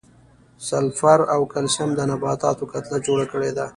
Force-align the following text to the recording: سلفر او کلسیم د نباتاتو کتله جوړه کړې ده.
سلفر 0.69 1.19
او 1.33 1.41
کلسیم 1.53 1.89
د 1.95 1.99
نباتاتو 2.11 2.63
کتله 2.71 2.97
جوړه 3.05 3.25
کړې 3.33 3.51
ده. 3.57 3.65